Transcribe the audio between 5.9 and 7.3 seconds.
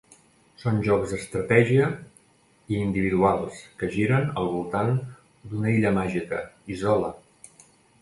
màgica, Isola.